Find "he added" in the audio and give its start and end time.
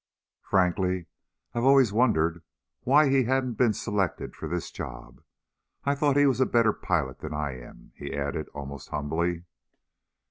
7.95-8.49